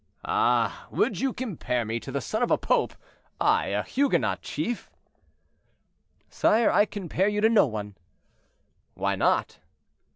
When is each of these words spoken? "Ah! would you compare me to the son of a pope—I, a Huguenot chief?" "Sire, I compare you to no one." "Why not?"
"Ah! 0.25 0.87
would 0.89 1.19
you 1.19 1.31
compare 1.31 1.85
me 1.85 1.99
to 1.99 2.11
the 2.11 2.21
son 2.21 2.41
of 2.41 2.49
a 2.49 2.57
pope—I, 2.57 3.67
a 3.67 3.83
Huguenot 3.83 4.41
chief?" 4.41 4.89
"Sire, 6.27 6.71
I 6.71 6.85
compare 6.85 7.27
you 7.27 7.39
to 7.39 7.49
no 7.49 7.67
one." 7.67 7.93
"Why 8.95 9.15
not?" 9.15 9.59